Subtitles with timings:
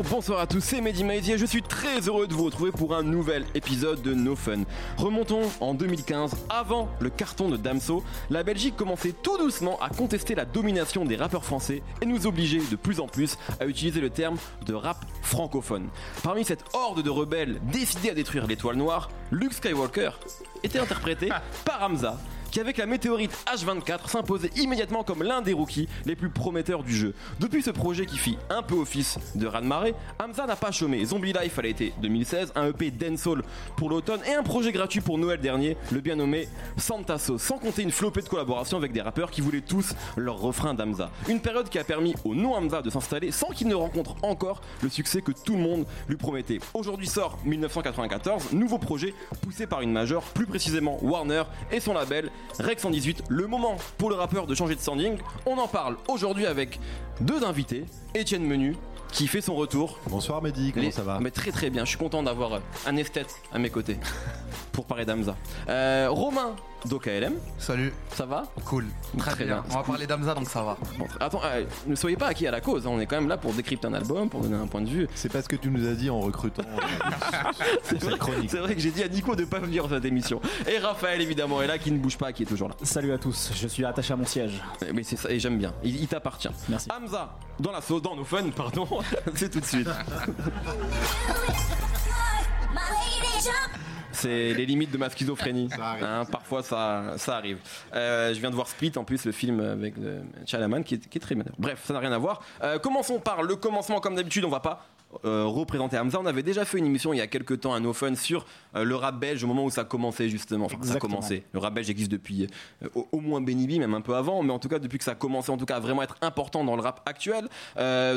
[0.00, 2.70] Bonjour, bonsoir à tous, c'est Mehdi Maizy et je suis très heureux de vous retrouver
[2.70, 4.62] pour un nouvel épisode de No Fun.
[4.96, 10.34] Remontons en 2015, avant le carton de Damso, la Belgique commençait tout doucement à contester
[10.34, 14.08] la domination des rappeurs français et nous obligeait de plus en plus à utiliser le
[14.08, 15.90] terme de rap francophone.
[16.22, 20.12] Parmi cette horde de rebelles décidés à détruire l'étoile noire, Luke Skywalker
[20.62, 21.28] était interprété
[21.66, 22.18] par Hamza
[22.50, 26.94] qui avec la météorite H24 s'imposait immédiatement comme l'un des rookies les plus prometteurs du
[26.94, 27.14] jeu.
[27.38, 31.04] Depuis ce projet qui fit un peu office de raz marée Hamza n'a pas chômé.
[31.04, 33.42] Zombie Life a été 2016, un EP dancehall
[33.76, 37.82] pour l'automne et un projet gratuit pour Noël dernier, le bien nommé Santaso, sans compter
[37.82, 41.10] une flopée de collaborations avec des rappeurs qui voulaient tous leur refrain d'Hamza.
[41.28, 44.60] Une période qui a permis au non Hamza de s'installer sans qu'il ne rencontre encore
[44.82, 46.58] le succès que tout le monde lui promettait.
[46.74, 52.30] Aujourd'hui sort 1994, nouveau projet poussé par une majeure, plus précisément Warner et son label
[52.58, 55.18] Rex 118, le moment pour le rappeur de changer de standing.
[55.46, 56.78] On en parle aujourd'hui avec
[57.20, 58.76] deux invités, Étienne Menu
[59.12, 59.98] qui fait son retour.
[60.08, 61.18] Bonsoir Mehdi, comment ça va?
[61.20, 63.98] Mais très très bien, je suis content d'avoir un esthète à mes côtés
[64.72, 65.36] pour parler d'Amza.
[65.68, 66.54] Euh, Romain
[66.86, 67.34] d'OKLM.
[67.58, 67.92] Salut.
[68.14, 68.86] Ça va Cool.
[69.18, 69.62] Très, bien.
[69.70, 70.76] On va parler d'Amza donc ça va.
[70.98, 72.90] Bon, attends, euh, ne soyez pas acquis à la cause, hein.
[72.92, 75.08] on est quand même là pour décrypter un album, pour donner un point de vue.
[75.14, 76.62] C'est pas ce que tu nous as dit en recrutant.
[77.82, 78.16] c'est vrai,
[78.48, 80.40] c'est vrai que j'ai dit à Nico de pas venir dans cette émission.
[80.66, 82.74] Et Raphaël évidemment est là, qui ne bouge pas, qui est toujours là.
[82.82, 84.62] Salut à tous, je suis attaché à mon siège.
[84.94, 86.48] Mais c'est ça, et j'aime bien, il, il t'appartient.
[86.68, 86.88] Merci.
[86.90, 88.86] Hamza, dans la sauce, dans nos fun, pardon,
[89.34, 89.88] c'est tout de suite.
[94.12, 95.68] C'est les limites de ma schizophrénie.
[95.80, 97.58] Hein, parfois, ça, ça arrive.
[97.94, 101.08] Euh, je viens de voir Split, en plus, le film avec euh, Chalaman, qui est,
[101.08, 101.44] qui est très bien.
[101.58, 102.42] Bref, ça n'a rien à voir.
[102.62, 104.44] Euh, commençons par le commencement, comme d'habitude.
[104.44, 104.86] On va pas
[105.24, 106.20] euh, représenter Hamza.
[106.20, 108.46] On avait déjà fait une émission il y a quelques temps à No Fun sur
[108.76, 110.66] euh, le rap belge au moment où ça commençait justement.
[110.66, 111.42] Enfin, ça commencé.
[111.52, 112.46] Le rap belge existe depuis
[112.84, 114.98] euh, au, au moins Benny B, même un peu avant, mais en tout cas depuis
[114.98, 117.48] que ça a commencé en tout cas à vraiment être important dans le rap actuel.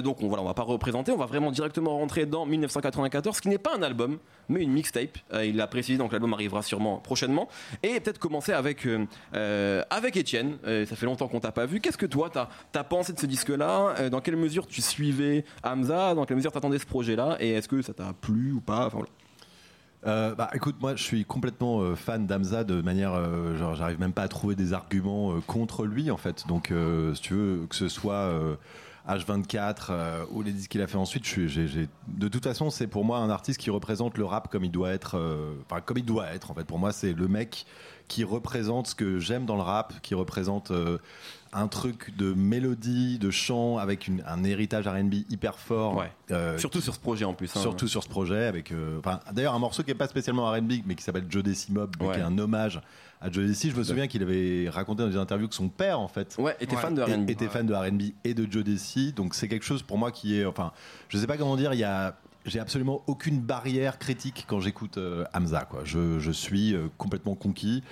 [0.04, 3.50] Donc on, voilà, on va pas représenter, on va vraiment directement rentrer dans 1994, qui
[3.50, 5.18] n'est pas un album, mais une mixtape.
[5.44, 7.48] Il l'a précisé, donc l'album arrivera sûrement prochainement.
[7.82, 8.88] Et peut-être commencer avec
[9.34, 10.58] avec Étienne.
[10.64, 11.80] Ça fait longtemps qu'on t'a pas vu.
[11.80, 12.50] Qu'est-ce que toi t'as
[12.80, 14.10] as pensé de ce disque-là?
[14.10, 16.14] Dans quelle mesure tu suivais Hamza?
[16.14, 18.90] Dans quelle mesure t'attendais ce projet-là Et est-ce que ça t'a plu ou pas.
[20.06, 23.14] Euh, bah écoute, moi je suis complètement euh, fan d'Amza de manière.
[23.14, 26.46] euh, genre, j'arrive même pas à trouver des arguments contre lui en fait.
[26.48, 26.74] Donc,
[27.16, 28.14] si tu veux, que ce soit.
[28.14, 28.56] euh,
[29.06, 32.88] H24 euh, ou les disques qu'il a fait ensuite, je j'ai, de toute façon, c'est
[32.88, 35.20] pour moi un artiste qui représente le rap comme il doit être,
[35.70, 36.52] enfin comme il doit être.
[36.52, 37.66] En fait, pour moi, c'est le mec
[38.08, 40.98] qui représente ce que j'aime dans le rap, qui représente euh,
[41.54, 45.98] un truc de mélodie, de chant avec une- un héritage R&B hyper fort.
[45.98, 46.12] Ouais.
[46.32, 47.56] Euh, Surtout sur ce projet en plus.
[47.56, 47.60] hein.
[47.60, 49.00] Surtout sur ce projet, avec euh,
[49.32, 52.14] d'ailleurs un morceau qui est pas spécialement R&B, mais qui s'appelle Joe Mob, Ouais.
[52.16, 52.82] qui est un hommage
[53.22, 53.70] à Joe Desi.
[53.72, 56.76] Je me souviens qu'il avait raconté dans des interviews que son père, en fait, était
[56.76, 57.30] fan de R&B.
[57.30, 59.14] était fan de R&B et de Joe Desi.
[59.14, 60.72] Donc c'est quelque chose pour moi qui est, enfin,
[61.10, 64.98] je sais pas comment dire, il y a j'ai absolument aucune barrière critique quand j'écoute
[64.98, 65.62] euh, Hamza.
[65.70, 65.82] Quoi.
[65.86, 67.84] Je, je suis euh, complètement conquis.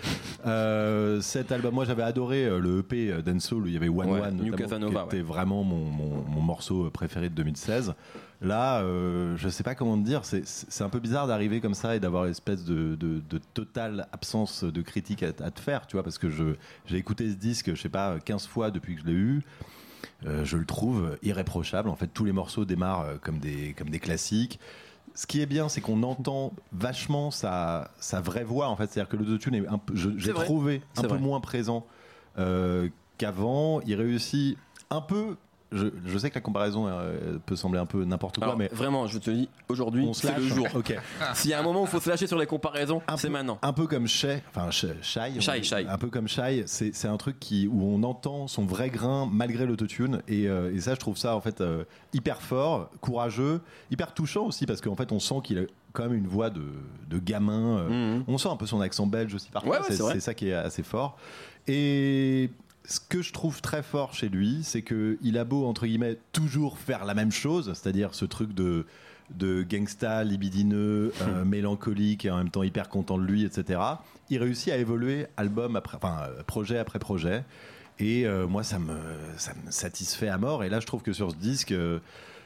[0.45, 4.35] Euh, cet album, moi j'avais adoré le EP où il y avait One Ouais, One,
[4.37, 5.21] New Casanova, qui était ouais.
[5.23, 7.93] vraiment mon, mon, mon morceau préféré de 2016.
[8.43, 8.81] Là,
[9.37, 12.25] je sais pas comment te dire, c'est- un peu bizarre d'arriver comme ça et d'avoir
[12.25, 16.01] une espèce de, de, de totale absence de critique à, à te faire, tu vois,
[16.03, 19.13] parce que j'ai écouté ce disque, je sais pas, 15 fois depuis que je l'ai
[19.13, 19.41] eu.
[20.25, 21.89] Euh, je le trouve irréprochable.
[21.89, 24.59] En fait, tous les morceaux démarrent euh, comme des, comme des classiques.
[25.15, 28.67] Ce qui est bien, c'est qu'on entend vachement sa, sa vraie voix.
[28.69, 31.19] En fait, c'est-à-dire que l'autotune est un peu, je- j'ai trouvé un peu vrai.
[31.19, 31.85] moins présent
[32.37, 32.87] euh,
[33.17, 33.81] qu'avant.
[33.81, 34.57] Il réussit
[34.89, 35.35] un peu.
[35.71, 38.67] Je, je sais que la comparaison euh, peut sembler un peu n'importe quoi, Alors, mais
[38.73, 40.67] vraiment, je te dis, aujourd'hui, c'est le jour.
[40.75, 40.93] Ok.
[41.33, 43.57] S'il y a un moment où il faut se lâcher sur les comparaisons, c'est maintenant.
[43.61, 44.95] Un peu comme Shay, enfin Shay.
[45.01, 45.85] Shy.
[45.87, 49.65] un peu comme Shy, c'est un truc qui où on entend son vrai grain malgré
[49.65, 51.83] l'autotune et, euh, et ça je trouve ça en fait euh,
[52.13, 53.61] hyper fort, courageux,
[53.91, 55.61] hyper touchant aussi parce qu'en fait on sent qu'il a
[55.93, 56.63] quand même une voix de,
[57.09, 57.83] de gamin.
[57.87, 58.23] Mhm.
[58.27, 60.53] On sent un peu son accent belge aussi parfois, Ouais, ouais, c'est ça qui est
[60.53, 61.17] assez fort.
[61.67, 62.49] Et
[62.85, 66.17] ce que je trouve très fort chez lui, c'est que il a beau entre guillemets
[66.33, 68.85] toujours faire la même chose, c'est-à-dire ce truc de
[69.37, 73.79] de gangsta, libidineux, euh, mélancolique et en même temps hyper content de lui, etc.
[74.29, 77.45] Il réussit à évoluer album après, enfin euh, projet après projet.
[78.01, 78.97] Et euh, moi, ça me,
[79.37, 80.63] ça me satisfait à mort.
[80.63, 81.99] Et là, je trouve que sur ce disque, euh,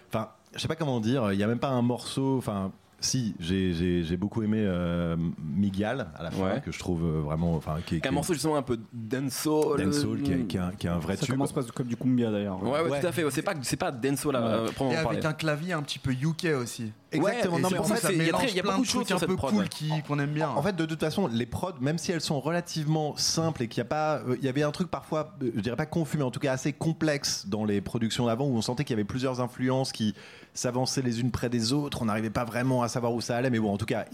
[0.10, 2.72] enfin, je sais pas comment dire, il y a même pas un morceau, enfin,
[3.06, 5.16] si, j'ai- beaucoup aimé euh,
[5.56, 6.62] Miguel à la fin, Ouais.
[6.66, 8.80] que je trouve euh, vraiment, enfin, qui est, qui Un est- morceau justement un peu
[8.94, 9.84] dancehall.
[9.84, 11.36] dancehall, qui, est- qui est un, qui est un vrai Ça tube.
[11.36, 12.62] commence pas comme du cumbia d'ailleurs.
[12.64, 13.00] Ouais, ouais, Ouais.
[13.02, 13.24] tout à fait.
[13.32, 14.42] C'est pas, c'est pas dancehall là.
[14.42, 14.48] Ouais.
[14.48, 15.26] euh, Et avec parler.
[15.26, 16.92] un clavier un petit peu UK aussi.
[17.16, 17.56] Exactement.
[17.56, 19.52] Ouais, non, mais en fait, il y a y plein de trucs un peu prod,
[19.54, 20.50] cool qui- qu'on aime bien.
[20.50, 23.82] En fait, de toute façon, les prods, même si elles sont relativement simples et qu'il
[23.82, 26.18] n'y a pas, euh, il y avait un truc parfois, euh, je dirais pas confus,
[26.18, 29.00] mais en tout cas assez complexe dans les productions d'avant où on sentait qu'il y
[29.00, 30.14] avait plusieurs influences qui
[30.54, 32.02] s'avançaient les unes près des autres.
[32.02, 34.06] On n'arrivait pas vraiment à savoir où ça allait, mais bon, en tout cas,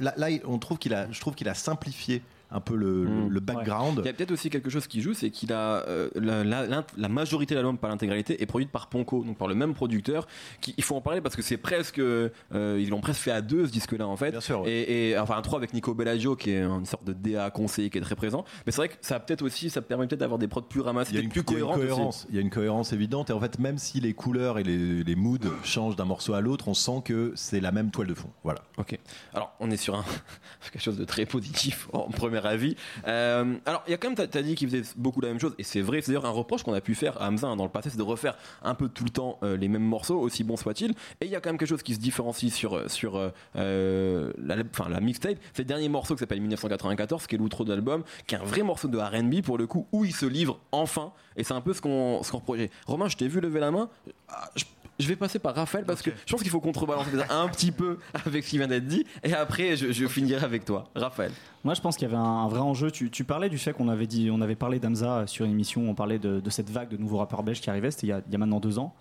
[0.00, 3.28] là, là, on trouve qu'il a, je trouve qu'il a simplifié un peu le, Mm.
[3.28, 4.00] le background.
[4.02, 6.66] Il y a peut-être aussi quelque chose qui joue, c'est qu'il a euh, la, la-
[6.66, 9.74] l'int- la majorité de l'album, pas l'intégralité, est produite par Ponko, donc par le même
[9.74, 10.26] producteur.
[10.60, 13.40] Qui, il faut en parler parce que c'est presque, euh, ils l'ont presque fait à
[13.40, 14.30] deux ce disque-là en fait.
[14.32, 14.70] Bien sûr, ouais.
[14.70, 17.90] Et, et- enfin un 3 avec Nico Bellagio qui est une sorte de DA conseiller
[17.90, 18.44] qui est très présent.
[18.66, 20.80] Mais c'est vrai que ça a peut-être aussi, ça permet peut-être d'avoir des prods plus
[20.80, 22.26] ramassés, Il y a peut-être une, plus cohérentes.
[22.30, 25.04] il y a une cohérence évidente et en fait même si les couleurs et les,
[25.04, 28.14] les moods changent d'un morceau à l'autre, on sent que c'est la même toile de
[28.14, 28.30] fond.
[28.44, 28.60] Voilà.
[28.78, 28.98] Ok.
[29.34, 30.04] Alors, on est sur un
[30.72, 32.76] quelque chose de très positif en premier avis.
[33.06, 35.40] Euh, alors, il y a quand même, t'as as dit qu'il faisait beaucoup la même
[35.40, 36.00] chose, et c'est vrai.
[36.02, 37.98] C'est d'ailleurs un reproche qu'on a pu faire à Hamza hein, dans le passé, c'est
[37.98, 40.90] de refaire un peu tout le temps euh, les mêmes morceaux, aussi bons soient-ils.
[41.20, 43.18] Et il y a quand même quelque chose qui se différencie sur euh, sur
[43.54, 44.56] la,
[44.88, 45.38] la mixtape.
[45.52, 48.44] C'est le dernier morceau qui s'appelle 1994, qui est l'outro de l'album, qui est un
[48.44, 51.12] vrai morceau de R&B pour le coup, où il se livre enfin.
[51.36, 52.42] Et c'est un peu ce qu'on ce qu'on.
[52.86, 53.88] Romain, je t'ai vu lever la main.
[54.28, 54.64] Ah, je-
[55.00, 57.98] je vais passer par Raphaël parce que je pense qu'il faut contrebalancer un petit peu
[58.26, 60.84] avec ce qui vient d'être dit et après je, je finirai avec toi.
[60.94, 61.32] Raphaël.
[61.64, 62.90] Moi, je pense qu'il y avait un, un vrai enjeu.
[62.90, 65.90] Tu, tu parlais du fait qu'on avait dit, on avait parlé d'Amza sur une émission.
[65.90, 67.90] On parlait de, de cette vague de nouveaux rappeurs belges qui arrivaient.
[67.90, 68.94] C'était il, y a- il y a maintenant deux ans.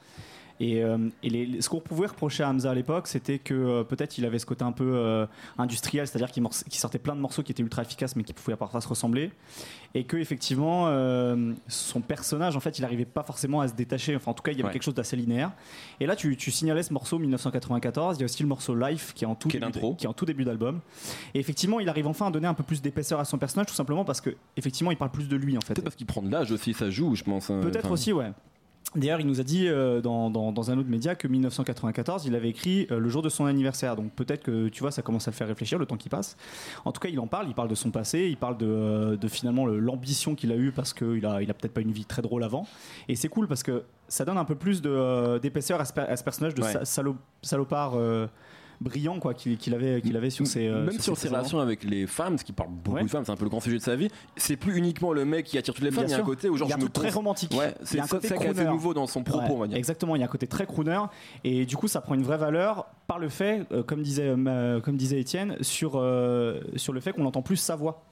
[0.60, 3.84] Et, euh, et les- ce qu'on pouvait reprocher à Hamza à l'époque, c'était que euh,
[3.84, 5.26] peut-être il avait ce côté un peu euh,
[5.58, 6.44] industriel, c'est-à-dire qu'il
[6.80, 9.32] sortait plein de morceaux qui étaient ultra efficaces, mais qui pouvaient parfois se ressembler,
[9.94, 10.88] et que effectivement
[11.68, 14.16] son personnage, en fait, il n'arrivait pas forcément à se détacher.
[14.16, 14.74] Enfin, en tout cas, il y avait Ouais.
[14.74, 15.52] quelque chose d'assez linéaire.
[16.00, 18.18] Et là, tu, tu signalais ce morceau 1994.
[18.18, 19.96] Il y a aussi le morceau Life qui est en tout Qui début, l'intro.
[19.96, 20.82] qui est en tout début d'album.
[21.34, 23.74] Et effectivement, il arrive enfin à donner un peu plus d'épaisseur à son personnage, tout
[23.76, 25.74] simplement parce que effectivement, il parle plus de lui en fait.
[25.74, 27.50] Peut-être parce qu'il prend de l'âge aussi, ça joue, je pense.
[27.50, 27.60] hein.
[27.62, 28.32] Peut-être Enfin, aussi, ouais.
[28.96, 32.34] D'ailleurs, il nous a dit euh, dans, dans- dans un autre média que 1994, il
[32.34, 33.96] avait écrit euh, le jour de son anniversaire.
[33.96, 36.36] Donc peut-être que tu vois, ça commence à le faire réfléchir le temps qui passe.
[36.86, 37.48] En tout cas, il en parle.
[37.48, 38.28] Il parle de son passé.
[38.30, 41.52] Il parle de, euh, de finalement le- l'ambition qu'il a eue parce qu'il a, il
[41.52, 42.66] a peut-être pas une vie très drôle avant.
[43.08, 46.18] Et c'est cool parce que ça donne un peu plus d'épaisseur à, ce per- à
[46.18, 46.74] ce personnage de Ouais.
[46.74, 47.94] sa- salo- salopard.
[48.82, 52.08] Brillant quoi qu'il avait qu'il avait sur ses euh, Même sur ses relations avec les
[52.08, 53.04] femmes, ce qui parle beaucoup Ouais.
[53.04, 54.08] de femmes, c'est un peu le grand sujet de sa vie.
[54.38, 56.26] C'est plus uniquement le mec qui attire toutes les femmes, Bien il y a un
[56.26, 57.54] côté où genre il y a un je me très romantique.
[57.58, 58.66] Ouais, c'est ça, qui crooner.
[58.66, 59.78] nouveau dans son propos, Ouais, on va dire.
[59.78, 61.02] Exactement, il y a un côté très crooner
[61.44, 64.80] et du coup ça prend une vraie valeur par le fait, euh, comme disait euh,
[64.82, 65.92] comme disait Étienne, sur
[66.76, 68.04] sur le fait qu'on entend plus sa voix.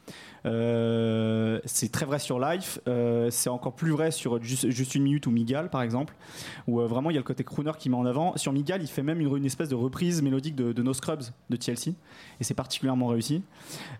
[0.45, 5.03] Euh, c'est très vrai sur Life, euh, c'est encore plus vrai sur juste, Juste une
[5.03, 6.13] minute ou Migal par exemple,
[6.67, 8.35] où euh, vraiment il y a le côté crooner qui met en avant.
[8.37, 11.23] Sur Migal, il fait même une, une espèce de reprise mélodique de, de No Scrubs
[11.49, 11.95] de TLC
[12.39, 13.41] et c'est particulièrement réussi.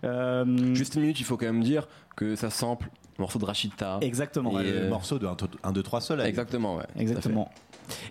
[0.04, 3.44] Euh, Juste une minute, il faut quand même dire que ça sample le morceau de
[3.46, 3.98] Rachita.
[4.02, 4.60] exactement.
[4.60, 6.28] Et, le euh, morceau de 1, 2, 3 soleil.
[6.28, 6.84] Exactement, ouais.
[6.96, 7.50] Exactement.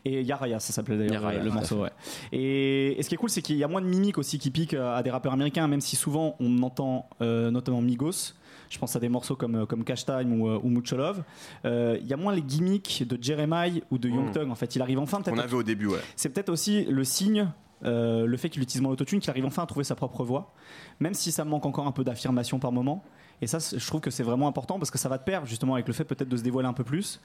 [0.06, 1.84] Et Yaraya, ça s'appelait d'ailleurs Yaraya, le, morceau.
[1.84, 1.92] Ouais.
[2.32, 4.50] Et, et ce qui est cool, c'est qu'il y a moins de mimiques aussi qui
[4.52, 8.34] piquent à des rappeurs américains, même si souvent on entend euh, notamment Migos.
[8.70, 11.24] Je pense à des morceaux comme, comme Cash Time ou, euh, ou Mucho Love.
[11.64, 14.32] Euh, Il y a moins les gimmicks de Jeremiah ou de Young Mm.
[14.34, 14.50] Thug.
[14.52, 16.00] En fait, il arrive enfin peut-être On avait au début, ouais.
[16.18, 17.48] c'est peut-être aussi le signe,
[17.83, 20.53] euh, le fait qu'il utilise moins l'autotune, qu'il arrive enfin à trouver sa propre voix,
[21.00, 23.03] même si ça manque encore un peu d'affirmation par moment.
[23.39, 25.75] Et ça, je trouve que c'est vraiment important parce que ça va te perdre justement
[25.75, 27.21] avec le fait peut-être de se dévoiler un peu plus.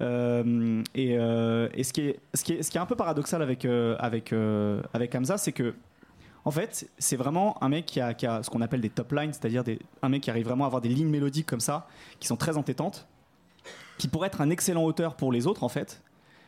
[0.00, 2.94] Euh, et euh, et ce, qui est, ce, qui est, ce qui est un peu
[2.94, 4.32] paradoxal avec, avec,
[4.92, 5.74] avec Hamza, c'est que
[6.44, 9.12] en fait, c'est vraiment un mec qui a, qui a ce qu'on appelle des top
[9.12, 9.64] lines, c'est-à-dire
[10.00, 11.88] un mec qui arrive vraiment à avoir des lignes mélodiques comme ça,
[12.20, 13.06] qui sont très entêtantes,
[13.98, 16.02] qui pourrait être un excellent auteur pour les autres en fait.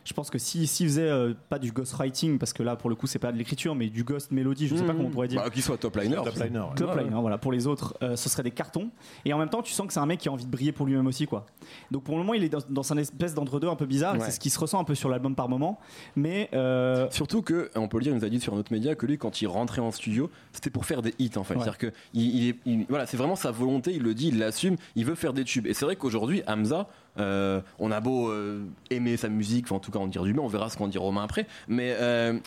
[0.05, 2.97] Je pense que s'il s'il faisait euh, pas du ghostwriting, parce que là pour le
[2.97, 5.29] coup c'est pas de l'écriture, mais du ghost mélodie, je sais pas comment on pourrait
[5.29, 5.43] dire.
[5.43, 6.17] Bah, qu'il soit top liner.
[6.25, 6.67] Top liner, ouais.
[6.77, 7.39] Top Ouais, line, hein, voilà.
[7.39, 8.91] Pour les autres, euh, ce serait des cartons.
[9.25, 10.73] Et en même temps, tu sens que c'est un mec qui a envie de briller
[10.73, 11.47] pour lui-même aussi, quoi.
[11.91, 14.15] Donc pour le moment, il est dans, dans un espèce d'entre-deux un peu bizarre.
[14.15, 14.21] Ouais.
[14.25, 15.79] C'est ce qui se ressent un peu sur l'album par moment.
[16.17, 18.95] Mais euh, Surtout que, on peut le dire, il nous a dit sur notre média
[18.95, 21.55] que lui, quand il rentrait en studio, c'était pour faire des hits en fait.
[21.55, 21.61] Ouais.
[21.61, 24.39] C'est-à-dire que il, il est- il- voilà, c'est vraiment sa volonté, il le dit, il
[24.39, 25.67] l'assume, il veut faire des tubes.
[25.67, 26.89] Et c'est vrai qu'aujourd'hui, Hamza,
[27.19, 30.43] euh, on a beau euh, aimer sa musique, en tout cas en dire du bien,
[30.43, 32.39] on verra ce qu'en dit Romain après, mais euh,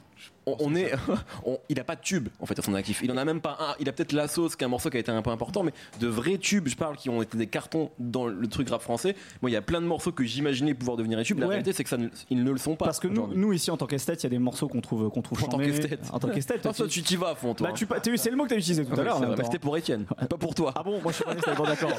[0.46, 0.92] on, on est,
[1.46, 3.02] on- il a pas de tube en fait à son actif.
[3.04, 3.76] Il en a même pas un.
[3.80, 5.64] Il a peut-être la sauce, qui est un morceau qui a été un peu important,
[5.64, 8.82] mais de vrais tubes, je parle, qui ont été des cartons dans le truc rap
[8.82, 9.16] français.
[9.42, 11.40] Moi, il y a plein de morceaux que j'imaginais pouvoir devenir des tubes.
[11.40, 11.54] La Ouais.
[11.56, 12.86] réalité, c'est que ça, ne- ils ne le sont pas.
[12.86, 15.22] parce que nous, ici en tant qu'esthète, il y a des morceaux qu'on trouve qu'on
[15.22, 16.00] trouve En tant qu'esthète.
[16.12, 16.62] En tant qu'esthète.
[16.62, 17.68] Toi, toi, tu t'y vas à fond, toi.
[17.70, 19.20] Bah, tu, t'as eu- c'est le mot que tu as utilisé tout à Ouais, l'heure.
[19.20, 19.44] Bah, temps.
[19.46, 20.72] C'était pour Étienne, pas pour toi.
[20.76, 21.36] Ah bon, moi je suis pas
[21.66, 21.92] d'accord.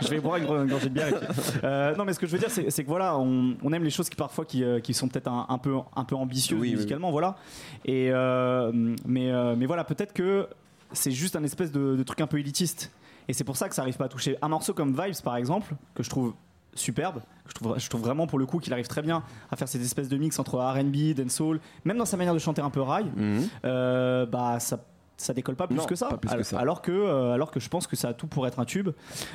[0.00, 1.12] Je vais boire une, gorgée de bière.
[1.64, 4.08] Euh, non, mais ce que je veux dire, c'est, que voilà, on, aime les choses
[4.08, 7.36] qui parfois qui, euh, sont peut-être un, peu un peu ambitieuses musicalement, voilà.
[7.84, 8.72] Et euh,
[9.04, 10.48] mais euh, mais voilà, peut-être que
[10.92, 12.90] c'est juste un espèce de, de truc un peu élitiste.
[13.28, 15.36] Et c'est pour ça que ça arrive pas à toucher un morceau comme Vibes par
[15.36, 16.34] exemple, que je trouve
[16.74, 17.20] superbe.
[17.46, 19.82] Je trouve, je trouve vraiment pour le coup qu'il arrive très bien à faire cette
[19.82, 23.06] espèce de mix entre R&B, dancehall, même dans sa manière de chanter un peu rail.
[23.16, 23.48] Mhm.
[23.64, 24.84] Euh, bah ça
[25.16, 26.08] ça décolle pas plus, Non, que, ça.
[26.08, 26.58] pas plus que alors, ça.
[26.58, 28.90] alors que euh, alors que je pense que ça a tout pour être un tube.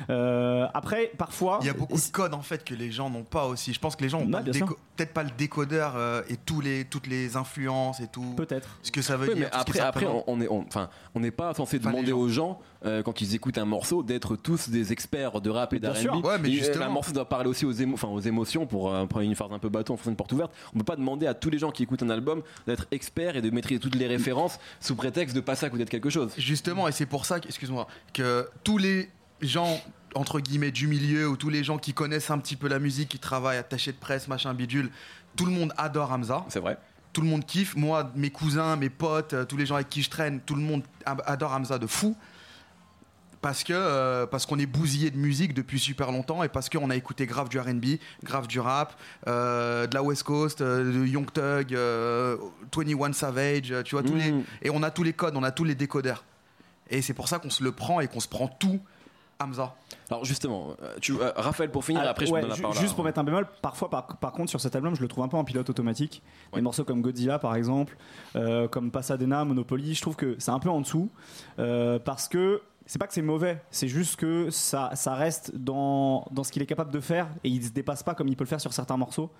[0.08, 3.24] Euh, après parfois Il y a beaucoup de codes en fait que les gens n'ont
[3.24, 3.72] pas aussi.
[3.72, 4.66] Je pense que les gens ont Ouais, pas le bien sûr.
[4.66, 8.34] déco- peut-être pas le décodeur euh, et tous les, toutes les influences et tout.
[8.36, 8.78] peut-être.
[8.82, 9.48] Ce que ça veut dire.
[9.50, 12.18] mais après, après, on on est, on- enfin, on n'est pas censé Enfin, demander gens.
[12.18, 15.78] aux gens euh, quand ils écoutent un morceau d'être tous des experts de rap et
[15.80, 16.24] d'R&B.
[16.24, 16.86] Ouais, mais Et, justement.
[16.86, 19.52] Un morceau doit parler aussi aux, émo- enfin, aux émotions pour euh, prendre une phrase
[19.52, 20.52] un peu bateau en faisant une porte ouverte.
[20.74, 23.42] On peut pas demander à tous les gens qui écoutent un album d'être experts et
[23.42, 26.32] de maîtriser toutes les références sous prétexte de passer à côté de quelque chose.
[26.38, 29.10] Justement, et c'est pour ça, que- excuse-moi, que tous les
[29.42, 29.80] gens
[30.14, 33.08] entre guillemets du milieu ou tous les gens qui connaissent un petit peu la musique,
[33.10, 34.90] qui travaillent attachés de presse, machin bidule,
[35.36, 36.44] tout le monde adore Hamza.
[36.48, 36.78] C'est vrai.
[37.12, 37.76] Tout le monde kiffe.
[37.76, 40.62] Moi, mes cousins, mes potes, euh, tous les gens avec qui je traîne, tout le
[40.62, 42.16] monde adore Hamza de fou.
[43.42, 46.90] Parce que euh, parce qu'on est bousillé de musique depuis super longtemps et parce qu'on
[46.90, 48.92] a écouté grave du R&B, grave du rap,
[49.28, 52.36] euh, de la West Coast, euh, de Young Thug, euh,
[52.76, 54.44] 21 Savage, tu vois tous les Mhm.
[54.60, 56.22] et on a tous les codes, on a tous les décodeurs.
[56.90, 58.78] Et c'est pour ça qu'on se le prend et qu'on se prend tout
[59.42, 59.74] Hamza.
[60.10, 62.76] Alors justement, tu, euh, Raphaël pour finir, Ah, après je ouais, te donne la parole.
[62.76, 65.24] Juste pour mettre un bémol, parfois par, par contre sur cet album je le trouve
[65.24, 66.20] un peu en pilote automatique.
[66.52, 66.58] Ouais.
[66.58, 67.96] Des morceaux comme Godzilla par exemple,
[68.36, 71.08] euh, comme Pasadena, Monopoly, je trouve que c'est un peu en dessous
[71.58, 76.26] euh, parce que c'est pas que c'est mauvais, c'est juste que ça, ça reste dans,
[76.32, 78.44] dans ce qu'il est capable de faire et il se dépasse pas comme il peut
[78.44, 79.30] le faire sur certains morceaux.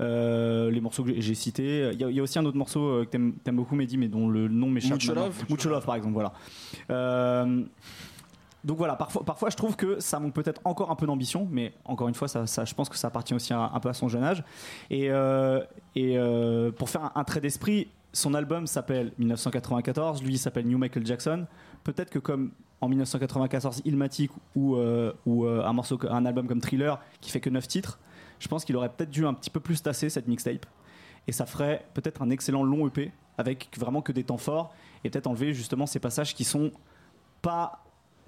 [0.00, 2.56] Euh, les morceaux que j'ai- cités, il y, a- il y a aussi un autre
[2.58, 4.92] morceau euh, que t'aimes aimes beaucoup Mehdi mais dont le nom m'échappe.
[4.92, 5.24] Mucho maintenant.
[5.26, 6.32] Love Mucho Love par exemple, voilà.
[6.90, 7.64] Euh,
[8.64, 11.72] donc voilà, parfois, parfois je trouve que ça manque peut-être encore un peu d'ambition, mais
[11.84, 13.94] encore une fois, ça, ça- je pense que ça appartient aussi un, un peu à
[13.94, 14.44] son jeune âge.
[14.90, 15.60] Et, euh,
[15.96, 20.66] et euh, pour faire un, un trait d'esprit, son album s'appelle 1994, lui il s'appelle
[20.68, 21.46] New Michael Jackson.
[21.82, 26.60] Peut-être que comme en 1994 Illmatic ou, euh, ou euh, un, morceau, un album comme
[26.60, 27.98] Thriller qui fait que 9 titres,
[28.40, 30.66] je pense qu'il aurait peut-être dû un petit peu plus tasser cette mixtape.
[31.28, 34.74] Et ça ferait peut-être un excellent long EP avec vraiment que des temps forts
[35.04, 36.72] et peut-être enlever justement ces passages qui sont
[37.40, 37.84] pas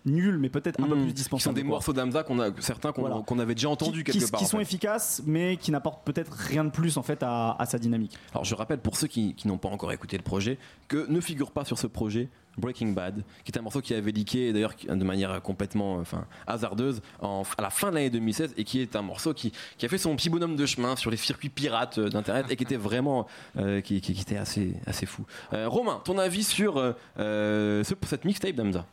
[0.07, 1.05] nuls mais peut-être un peu Mhm.
[1.05, 1.57] plus Qui sont dispensables.
[1.57, 3.23] des morceaux d'Amza qu'on a certains qu'on Voilà.
[3.43, 4.41] avait déjà entendus quelque qui- part.
[4.41, 4.63] qui sont fait.
[4.63, 8.17] efficaces mais qui n'apportent peut-être rien de plus en fait à, à sa dynamique.
[8.33, 10.59] Alors je rappelle pour ceux qui, qui n'ont pas encore écouté le projet
[10.89, 14.13] que ne figure pas sur ce projet Breaking Bad, qui est un morceau qui avait
[14.13, 18.63] leaké d'ailleurs de manière complètement enfin, hasardeuse en- à la fin de l'année 2016 et
[18.63, 21.17] qui est un morceau qui, qui a fait son petit bonhomme de chemin sur les
[21.17, 25.05] circuits pirates euh, d'internet et qui était vraiment euh, qui, qui- qui était assez, assez
[25.07, 25.25] fou.
[25.53, 28.87] Euh, Romain, ton avis sur euh, ce- cette mixtape d'Amza?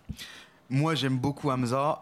[0.71, 2.01] Moi, j'aime beaucoup Hamza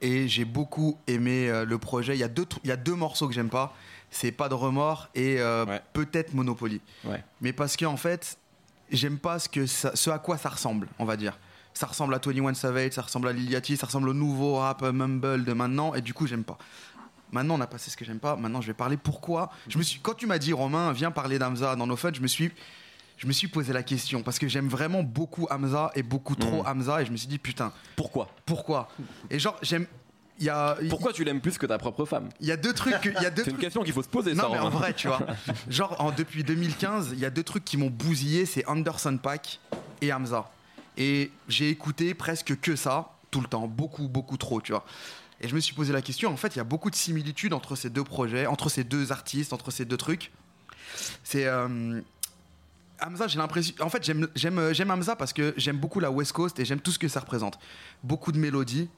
[0.00, 2.16] et j'ai beaucoup aimé euh, le projet.
[2.16, 3.74] Il y a deux, il y a deux morceaux que j'aime pas.
[4.10, 5.82] C'est pas de remords et euh, Ouais.
[5.92, 6.80] peut-être Monopoly.
[7.04, 7.22] Ouais.
[7.40, 8.38] Mais parce que en fait,
[8.90, 11.38] j'aime pas ce, que ça- ce à quoi ça ressemble, on va dire.
[11.74, 14.82] Ça ressemble à 21 Savage, ça ressemble à Lil Yachty, ça ressemble au nouveau rap
[14.82, 16.56] euh, mumble de maintenant et du coup, j'aime pas.
[17.32, 18.36] Maintenant, on a passé ce que j'aime pas.
[18.36, 19.50] Maintenant, je vais parler pourquoi.
[19.68, 22.20] Je me suis, quand tu m'as dit Romain, viens parler d'Hamza dans nos fun, je
[22.22, 22.50] me suis,
[23.16, 26.62] je me suis posé la question parce que j'aime vraiment beaucoup Hamza et beaucoup trop
[26.62, 26.66] Mhm.
[26.66, 28.28] Hamza et je me suis dit putain, Pourquoi?
[28.44, 28.88] pourquoi?
[29.30, 29.86] Et genre, j'aime.
[30.38, 32.28] Il y a, Pourquoi tu l'aimes plus que ta propre femme?
[32.40, 32.94] Il y a deux trucs.
[33.06, 34.42] Il y a deux C'est une question qu'il faut se poser ça.
[34.42, 35.20] Non, mais en vrai, tu vois.
[35.70, 39.60] Genre, en, depuis 2015, il y a deux trucs qui m'ont bousillé c'est Anderson Pack
[40.02, 40.50] et Hamza.
[40.98, 43.66] Et j'ai écouté presque que ça, tout le temps.
[43.66, 44.84] Beaucoup, beaucoup trop, tu vois.
[45.40, 47.54] Et je me suis posé la question, en fait, il y a beaucoup de similitudes
[47.54, 50.32] entre ces deux projets, entre ces deux artistes, entre ces deux trucs.
[51.24, 51.46] C'est.
[51.46, 52.00] euh,
[53.00, 53.74] Hamza, j'ai l'impression.
[53.80, 56.80] En fait, j'aime, j'aime, j'aime Hamza parce que j'aime beaucoup la West Coast et j'aime
[56.80, 57.58] tout ce que ça représente.
[58.02, 58.88] Beaucoup de mélodies,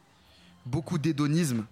[0.67, 1.65] beaucoup d'hédonisme,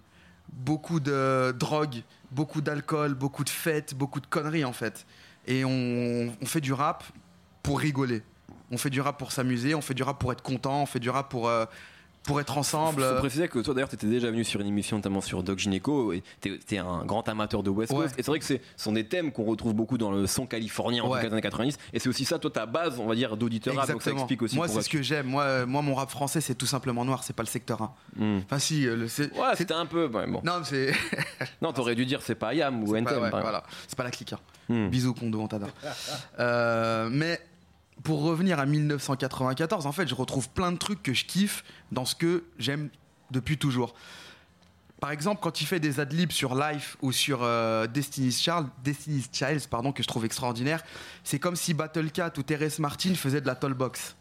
[0.51, 5.05] beaucoup de drogue, beaucoup d'alcool, beaucoup de fêtes, beaucoup de conneries en fait.
[5.45, 7.03] Et on, on fait du rap
[7.63, 8.23] pour rigoler.
[8.71, 10.99] On fait du rap pour s'amuser, on fait du rap pour être content, on fait
[10.99, 11.65] du rap pour, euh,
[12.27, 13.01] pour être ensemble.
[13.03, 16.13] Faut préciser que toi d'ailleurs t'étais déjà venu sur une émission notamment sur Doc Gynéco
[16.13, 18.19] et t'es un grand amateur de West Coast Ouais.
[18.19, 21.03] et c'est vrai que ce sont des thèmes qu'on retrouve beaucoup dans le son californien
[21.03, 21.17] en Ouais.
[21.19, 23.35] tout cas des années 90 et c'est aussi ça toi ta base on va dire
[23.37, 25.27] d'auditeur rap donc ça explique aussi moi, c'est ce que j'aime.
[25.27, 27.23] Moi, euh, moi, mon rap français, c'est tout simplement noir.
[27.23, 27.91] C'est pas le secteur 1.
[28.17, 28.41] tu- Hmm.
[28.45, 28.85] Enfin, si.
[28.87, 30.41] euh, le- c'est, Ouais c'était un peu bon.
[30.43, 30.91] Non, c'est.
[31.61, 33.63] Non t'aurais dû dire c'est pas Ayam ou NTM ouais, voilà.
[33.87, 34.33] C'est pas la clique.
[34.33, 34.39] hein.
[34.69, 34.89] Hmm.
[34.89, 35.69] Bisous, Kondo, on t'adore.
[36.39, 37.39] Euh, mais
[38.03, 42.05] pour revenir à 1994, en fait, je retrouve plein de trucs que je kiffe dans
[42.05, 42.89] ce que j'aime
[43.31, 43.95] depuis toujours.
[44.99, 49.29] Par exemple, quand il fait des adlibs sur Life ou sur euh, Destiny's, Child, Destiny's
[49.31, 50.83] Child, pardon, que je trouve extraordinaire,
[51.23, 54.15] c'est comme si Battle Cat ou Terrence Martin faisaient de la tollbox.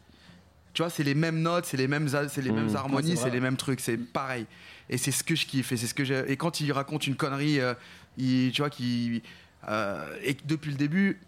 [0.75, 2.55] Tu vois, c'est les mêmes notes, c'est les mêmes, c'est les Mmh.
[2.55, 4.45] mêmes Ouais, harmonies, c'est les mêmes trucs, c'est pareil.
[4.91, 5.73] Et c'est ce que je kiffe.
[5.73, 6.31] Et c'est ce que j'ai.
[6.31, 7.73] Et quand il raconte une connerie, euh,
[8.19, 9.23] il- tu vois, qui
[9.69, 11.19] euh, et depuis le début,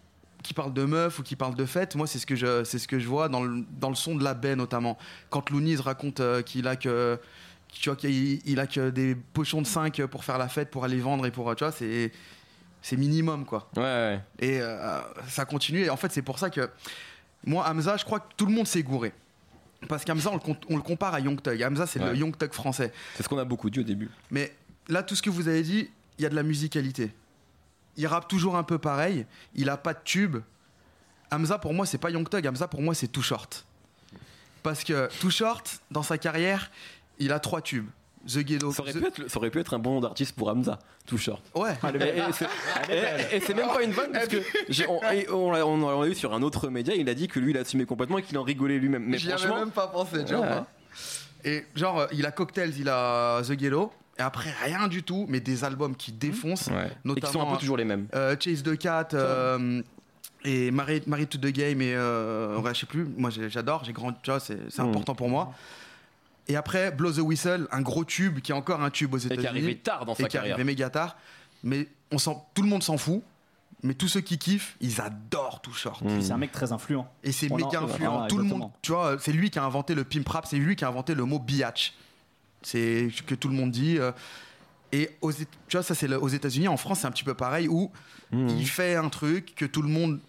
[0.43, 2.79] qui parle de meuf ou qui parle de fête, moi c'est ce que je, c'est
[2.79, 4.97] ce que je vois dans le, dans le son de la baie notamment.
[5.31, 7.19] Quand Loonies raconte euh, qu'il a que
[7.73, 10.85] tu vois qu'il il a que des pochons de 5 pour faire la fête, pour
[10.85, 11.55] aller vendre et pour.
[11.57, 12.13] Tu vois, c'est.
[12.81, 13.69] C'est minimum, quoi.
[13.77, 14.21] Ouais, ouais.
[14.39, 15.81] Et euh, ça continue.
[15.83, 16.71] Et en fait, c'est pour ça que.
[17.45, 19.13] Moi, Hamza, je crois que tout le monde s'est gouré.
[19.89, 20.41] Parce qu'Hamza, on, le
[20.71, 21.61] on le compare à Young Thug.
[21.63, 22.11] Hamza, c'est Ouais.
[22.13, 22.93] le Young Thug français.
[23.17, 24.09] C'est ce qu'on a beaucoup dit au début.
[24.31, 24.55] Mais
[24.89, 27.11] là, tout ce que vous avez dit, il y a de la musicalité.
[27.99, 29.27] Il rappe toujours un peu pareil.
[29.55, 30.39] Il a pas de tube.
[31.31, 32.47] Hamza, pour moi, c'est pas Young Thug.
[32.47, 33.67] Hamza, pour moi, c'est Too Short.
[34.63, 36.71] Parce que Too Short, dans sa carrière,
[37.19, 37.89] il a trois tubes.
[38.27, 38.73] The Ghetto.
[38.73, 40.79] Ça aurait, The- pu être, ça aurait pu être un bon nom d'artiste pour Hamza,
[41.07, 41.43] tout short.
[41.55, 41.73] Ouais.
[41.95, 44.37] Et, et c'est- et- c'est même pas une vanne parce que
[45.33, 47.57] on, l'a on l'a eu sur un autre média, il a dit que lui il
[47.59, 49.05] assumait complètement et qu'il en rigolait lui-même.
[49.07, 50.47] Mais J'y avais même pas pensé, tu vois.
[50.47, 50.63] Ouais.
[51.45, 53.93] Et genre, euh, il a Cocktails, il a The Ghetto.
[54.19, 56.67] Et après, rien du tout, mais des albums qui défoncent.
[56.69, 56.87] ouais.
[56.87, 58.09] et qui Notamment, sont un peu toujours les mêmes.
[58.15, 59.81] Euh, Chase the Cat euh,
[60.45, 63.93] et Married, Married to the Game et euh, ouais, je sais plus moi j'adore j'ai
[63.93, 64.89] grand tu vois c'est c'est Mm.
[64.89, 65.53] important pour moi
[66.47, 69.23] et après Blow the Whistle un gros tube qui est encore un tube aux Et
[69.23, 70.55] qui est États-Unis arrivé tard dans et sa qui est carrière.
[70.55, 71.17] arrivé méga tard
[71.65, 72.19] mais on
[72.55, 73.21] tout le monde s'en fout
[73.83, 76.21] mais tous ceux qui kiffent ils adorent tout short Mm.
[76.23, 77.09] C'est un mec très influent.
[77.25, 80.05] et c'est méga influent tout le monde tu vois c'est lui qui a inventé le
[80.05, 81.95] pimp rap c'est lui qui a inventé le mot biatch
[82.63, 84.13] c'est ce que tout le monde dit euh,
[84.93, 87.69] et aux, tu vois ça c'est aux États-Unis en France c'est un petit peu pareil
[87.69, 87.91] où
[88.31, 88.49] Mhm.
[88.59, 90.21] il fait un truc que tout le monde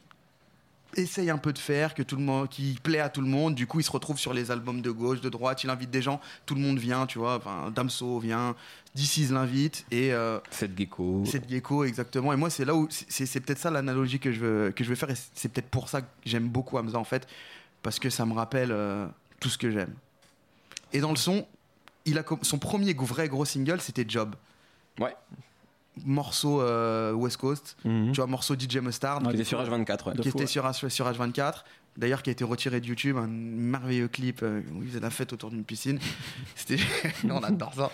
[0.96, 3.54] essaye un peu de faire, que tout le monde, qui plaît à tout le monde.
[3.56, 5.64] Du coup, il se retrouve sur les albums de gauche, de droite.
[5.66, 7.36] Il invite des gens, tout le monde vient, tu vois.
[7.36, 8.56] Enfin, Damso vient,
[8.96, 11.24] DC's l'invite et euh, Cette gecko.
[11.26, 12.32] cette gecko exactement.
[12.34, 14.90] Et moi, c'est là où c'est c'est peut-être ça l'analogie que je veux que je
[14.90, 15.10] veux faire.
[15.12, 17.28] Et c'est peut-être pour ça que j'aime beaucoup Hamza en fait,
[17.84, 19.06] parce que ça me rappelle euh,
[19.42, 19.94] tout ce que j'aime.
[20.94, 21.46] Et dans le son,
[22.06, 24.36] il a son premier vrai gros single, c'était Job.
[25.00, 25.16] Ouais.
[26.06, 28.12] Morceau euh, West Coast, Mhm.
[28.14, 30.08] tu vois, morceau DJ Mustard Qui était sur H24.
[30.08, 30.16] ouais.
[30.22, 31.64] Qui était sur H24,
[32.00, 35.10] d'ailleurs qui a été retiré de YouTube, un merveilleux clip euh, où il faisait la
[35.12, 36.00] fête autour d'une piscine.
[36.56, 36.78] C'était,
[37.30, 37.92] on adore ça.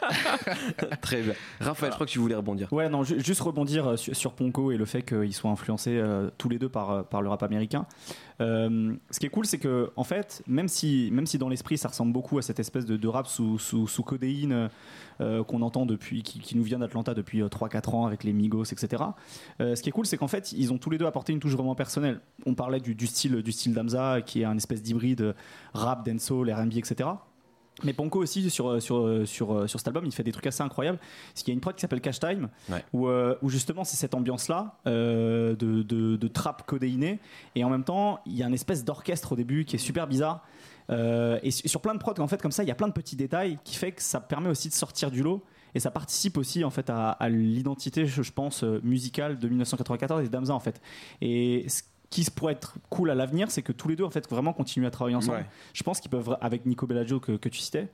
[1.02, 1.34] Très bien.
[1.60, 2.72] Raphaël, je crois que tu voulais rebondir.
[2.72, 5.98] Ouais, non, ju- juste rebondir euh, sur, sur Ponko et le fait qu'ils soient influencés
[5.98, 7.86] euh, tous les deux par, par le rap américain.
[8.40, 11.76] Euh, ce qui est cool, c'est que, en fait, même si, même si dans l'esprit
[11.76, 14.70] ça ressemble beaucoup à cette espèce de, de rap sous, sous, sous codéine
[15.20, 18.64] euh, qu'on entend depuis, qui, qui nous vient d'Atlanta depuis 3-4 ans avec les Migos,
[18.64, 19.02] etc.
[19.60, 21.40] euh, ce qui est cool, c'est qu'en fait, ils ont tous les deux apporté une
[21.40, 22.20] touche vraiment personnelle.
[22.46, 25.34] On parlait du, du style, du style d'Amza, qui est un espèce d'hybride
[25.74, 27.08] rap, dancehall, R&B, etc.
[27.82, 30.98] Mais Ponko aussi sur, sur, sur, sur cet album, il fait des trucs assez incroyables.
[30.98, 32.84] Parce qu'il y a une prod qui s'appelle Cash Time, Ouais.
[32.92, 37.20] où, euh, où justement c'est cette ambiance-là euh, de, de, de trap codéiné.
[37.54, 40.06] Et en même temps, il y a une espèce d'orchestre au début qui est super
[40.06, 40.44] bizarre.
[40.90, 42.88] Euh, et su- sur plein de prods, en fait, comme ça, il y a plein
[42.88, 45.42] de petits détails qui fait que ça permet aussi de sortir du lot.
[45.72, 50.24] Et ça participe aussi en fait à, à l'identité, je, je pense, musicale de 1994
[50.26, 50.82] et d'Amza en fait.
[51.20, 54.28] Et ce qui pourrait être cool à l'avenir, c'est que tous les deux en fait
[54.28, 55.38] vraiment continuent à travailler ensemble.
[55.38, 55.46] Ouais.
[55.72, 57.88] Je pense qu'ils peuvent, avec Nico Bellagio que, que tu citais,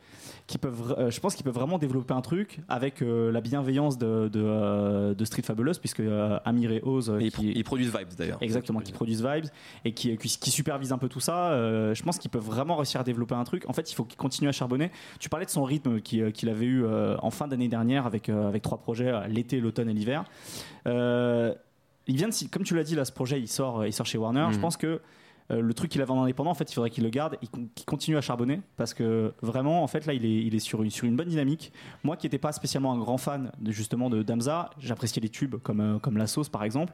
[0.47, 3.99] qui peuvent, euh, je pense qu'ils peuvent vraiment développer un truc avec euh, la bienveillance
[3.99, 6.03] de, de, euh, de Street Fabulous, puisque
[6.47, 8.39] Amir et Oz, Et ils, qui, ils produisent Vibes d'ailleurs.
[8.41, 9.51] exactement, qui produisent Vibes
[9.85, 11.51] et qui, qui, qui supervisent un peu tout ça,
[11.93, 13.69] je pense qu'ils peuvent vraiment réussir à développer un truc.
[13.69, 14.91] En fait, il faut qu'ils continuent à charbonner.
[15.21, 18.63] Tu parlais de son rythme qui, qu'il avait eu en fin d'année dernière avec, avec
[18.63, 20.25] trois projets, l'été, l'automne et l'hiver.
[20.87, 21.55] Euh,
[22.07, 24.07] il vient de, comme tu l'as dit, là, ce projet, il sort, euh, il sort
[24.07, 24.49] chez Warner.
[24.53, 25.01] Je pense que
[25.51, 27.47] euh, le truc qu'il avait en indépendant, en fait, il faudrait qu'il le garde et
[27.47, 30.83] qu'il continue à charbonner parce que vraiment, en fait, là, il est, il est sur,
[30.83, 31.73] une, sur une bonne dynamique.
[32.03, 35.57] Moi qui n'étais pas spécialement un grand fan de, justement de Damza, j'appréciais les tubes
[35.63, 36.93] comme, euh, comme La Sauce par exemple.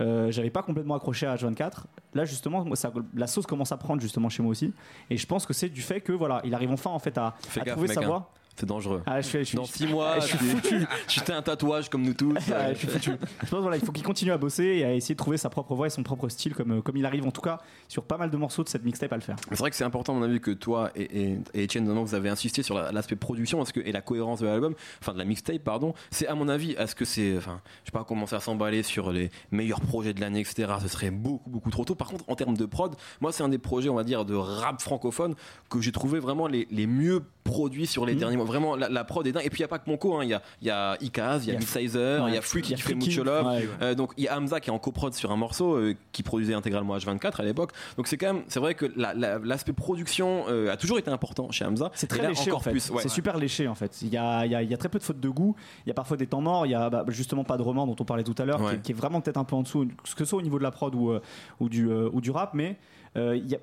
[0.00, 1.84] Euh, J'avais pas complètement accroché à H24.
[2.14, 4.74] Là, justement, moi, ça, la sauce commence à prendre justement chez moi aussi.
[5.08, 7.34] Et je pense que c'est du fait que voilà, il arrive enfin en fait à,
[7.48, 8.26] Fais à gaffe, trouver sa hein.
[8.58, 9.02] C'est dangereux.
[9.06, 10.86] Ah, je, fais- je, suis- Dans je- 6 mois, je suis tu- foutu.
[11.08, 12.34] tu t'es un tatouage comme nous tous.
[12.54, 13.10] Ah, je suis foutu.
[13.42, 15.50] Je pense voilà, il faut qu'il continue à bosser et à essayer de trouver sa
[15.50, 18.16] propre voix et son propre style comme, comme il arrive en tout cas sur pas
[18.16, 19.36] mal de morceaux de cette mixtape à le faire.
[19.50, 22.14] C'est vrai que c'est important, à mon avis, que toi et, et, et Etienne, vous
[22.14, 25.18] avez insisté sur la- l'aspect production parce que, et la cohérence de l'album, enfin de
[25.18, 25.92] la mixtape, pardon.
[26.10, 29.12] C'est à mon avis, est-ce que c'est, enfin, je sais pas, commencer à s'emballer sur
[29.12, 30.72] les meilleurs projets de l'année, etc.
[30.80, 31.94] Ce serait beaucoup, beaucoup trop tôt.
[31.94, 34.34] Par contre, en termes de prod, moi, c'est un des projets, on va dire, de
[34.34, 35.34] rap francophone
[35.68, 38.18] que j'ai trouvé vraiment les, les mieux produits sur les Mhm.
[38.18, 38.45] derniers mois.
[38.46, 39.44] Vraiment, la, la prod est dingue.
[39.44, 40.24] Et puis, il n'y a pas que Monco, hein.
[40.24, 42.36] il y, a, y a Ikaz, il y a Il y a Midsizer, il y
[42.36, 42.94] a a qui fait.
[42.94, 43.46] Mucho Love.
[43.46, 43.68] Ouais.
[43.82, 46.22] Euh, donc il y a Hamza qui est en coprod sur un morceau euh, qui
[46.22, 47.72] produisait intégralement H24 à l'époque.
[47.96, 51.10] Donc c'est quand même, c'est vrai que la- la- l'aspect production euh, a toujours été
[51.10, 51.90] important chez Hamza.
[51.94, 52.70] C'est très là, léché encore en fait.
[52.70, 52.90] plus.
[52.90, 53.02] ouais.
[53.02, 54.00] C'est super léché en fait.
[54.02, 55.54] Il y, a, il, y a, y a très peu de fautes de goût.
[55.84, 56.66] Il y a parfois des temps morts.
[56.66, 58.74] Il y a bah, justement pas de remords dont on parlait tout à l'heure, qui,
[58.76, 60.62] est- qui est vraiment peut-être un peu en dessous, que ce soit au niveau de
[60.64, 61.12] la prod ou,
[61.60, 62.76] ou, du, ou du rap, mais
[63.16, 63.58] il y a-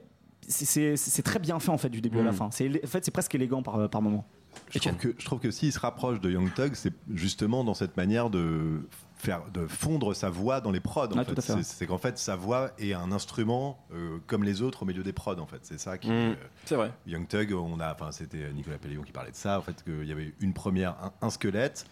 [0.48, 2.36] c'est- très bien fait en fait du début à la Mm.
[2.36, 2.46] fin.
[2.46, 4.26] En fait c'est presque élégant par, par moment.
[4.72, 7.74] Je trouve que, je trouve que s'il se rapproche de Young Thug, c'est justement dans
[7.74, 8.82] cette manière de
[9.16, 11.10] faire de fondre sa voix dans les prods.
[11.39, 15.04] C'est c'est qu'en fait sa voix est un instrument euh, comme les autres au milieu
[15.04, 15.39] des prods.
[15.39, 16.10] En fait, c'est ça qui.
[16.10, 16.12] Mm.
[16.12, 16.36] euh,
[16.66, 16.92] C'est vrai.
[17.08, 20.06] Young Thug, on a, enfin c'était Nicolas Pelléon qui parlait de ça, en fait qu'il
[20.06, 21.86] y avait une première, un, un squelette,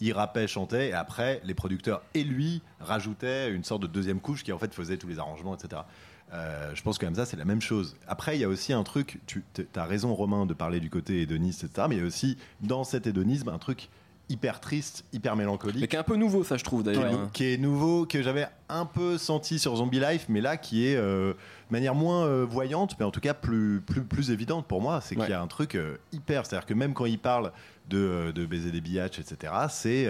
[0.00, 4.44] il rappait, chantait, et après les producteurs et lui rajoutaient une sorte de deuxième couche
[4.44, 5.82] qui en fait faisait tous les arrangements, etc.
[6.32, 7.96] Euh, je pense que ça c'est la même chose.
[8.06, 9.42] Après il y a aussi un truc, tu
[9.74, 11.86] as raison Romain de parler du côté hédoniste, etc.
[11.88, 13.88] Mais il y a aussi dans cet hédonisme un truc
[14.30, 17.08] hyper triste, hyper mélancolique Mais qui est un peu nouveau, ça, je trouve d'ailleurs.
[17.08, 17.30] qui, hein.
[17.32, 20.96] qui est nouveau, que j'avais un peu senti sur Zombie Life, mais là qui est
[20.96, 21.36] euh, de
[21.72, 25.00] manière moins euh, voyante, mais en tout cas plus, plus, plus évidente pour moi.
[25.00, 25.22] C'est Ouais.
[25.24, 25.78] qu'il y a un truc
[26.12, 26.44] hyper.
[26.44, 27.52] C'est-à-dire que même quand il parle
[27.88, 30.02] de, de baiser des biatchs, etc., c'est.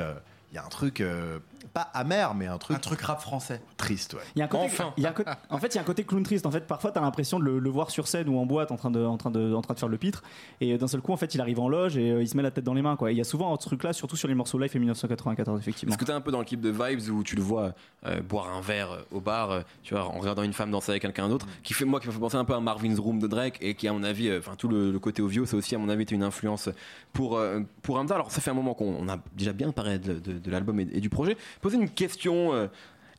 [0.51, 1.39] il y a un truc, euh,
[1.75, 3.61] pas amer, mais un truc, Un truc rap français.
[3.77, 4.15] triste.
[4.15, 4.21] Ouais.
[4.37, 4.93] Il y a un côté, Enfin.
[4.97, 6.47] il y a un côté- en fait, il y a un côté clown triste.
[6.47, 8.71] En fait, parfois, tu as l'impression de le, le voir sur scène ou en boîte
[8.73, 10.23] en train de, en train de, en train de faire le pitre.
[10.61, 12.43] Et d'un seul coup, en fait, il arrive en loge et euh, il se met
[12.43, 12.97] la tête dans les mains.
[12.97, 13.11] Quoi.
[13.11, 15.59] Et Il y a souvent un truc là, surtout sur les morceaux live et 1994,
[15.61, 15.93] effectivement.
[15.93, 17.73] Est-ce que t'es un peu dans le clip de Vibes où tu le vois
[18.07, 21.03] euh, boire un verre euh, au bar, tu vois, en regardant une femme danser avec
[21.03, 23.27] quelqu'un d'autre, qui fait moi qui me fait penser un peu à Marvin's Room de
[23.27, 25.75] Drake et qui à mon avis, euh, enfin tout le, le côté ovio, ça aussi
[25.75, 26.69] à mon avis était une influence
[27.13, 28.15] pour euh, pour Hamza.
[28.15, 30.79] Alors ça fait un moment qu'on on a déjà bien parlé de, de- de l'album
[30.81, 31.37] et, et du projet.
[31.61, 32.53] Poser une question.
[32.55, 32.69] euh,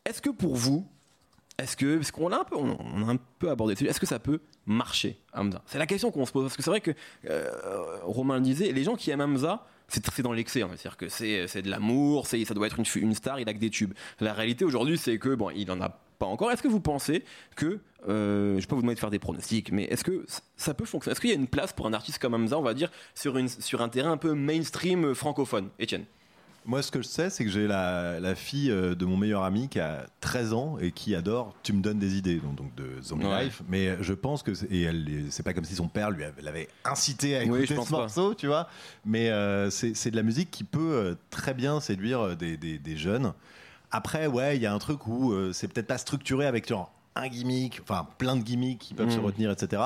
[0.04, 0.86] est-ce que pour vous,
[1.58, 4.06] est-ce que parce qu'on a un peu on, a un peu abordé, dessus, est-ce que
[4.06, 5.62] ça peut marcher Hamza?
[5.66, 6.92] C'est la question qu'on se pose parce que c'est vrai que
[7.28, 7.50] euh,
[8.02, 10.68] Romain le disait, les gens qui aiment Hamza, c'est dans l'excès, hein.
[10.76, 13.92] c'est-à-dire que c'est de l'amour, ça doit être une, star, il a que des tubes.
[14.20, 15.88] La réalité aujourd'hui, c'est que bon, il en a
[16.18, 16.52] pas encore.
[16.52, 17.24] Est-ce que vous pensez
[17.56, 20.24] que euh, je peux vous demander de faire des pronostics, mais est-ce que
[20.56, 21.12] ça peut fonctionner?
[21.12, 23.36] Est-ce qu'il y a une place pour un artiste comme Hamza, on va dire, sur
[23.48, 25.70] sur un terrain un peu mainstream euh, francophone?
[25.78, 26.04] Étienne
[26.66, 29.42] Moi, ce que je sais, c'est que j'ai la, la fille euh, de mon meilleur
[29.44, 32.74] ami qui a 13 ans et qui adore Tu me donnes des idées, donc, donc
[32.74, 33.44] de Zombie Ouais.
[33.44, 33.62] Life.
[33.68, 34.52] Mais je pense que.
[34.54, 37.66] c'est- Et elle, c'est pas comme si son père lui avait, l'avait incité à écouter
[37.66, 37.84] ce pas.
[37.90, 38.68] morceau, tu vois.
[39.06, 42.56] Mais euh, c'est c'est de la musique qui peut euh, très bien séduire euh, des,
[42.56, 43.32] des- des jeunes.
[43.90, 46.92] Après, ouais, il y a un truc où euh, c'est peut-être pas structuré avec genre
[47.16, 49.82] un gimmick, enfin plein de gimmicks qui peuvent se retenir, etc.